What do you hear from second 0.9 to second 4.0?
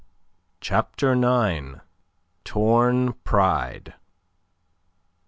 IX. TORN PRIDE M.